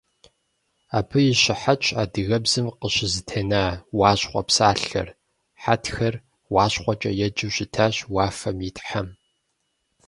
[0.97, 3.63] Абы и щыхьэтщ адыгэбзэм къыщызэтена
[3.97, 5.07] «уащхъуэ» псалъэр:
[5.61, 6.15] хьэтхэр
[6.53, 9.07] УащхъуэкӀэ еджэу щытащ уафэм и тхьэм.